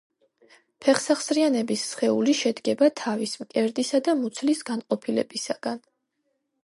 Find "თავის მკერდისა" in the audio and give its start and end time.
3.03-4.01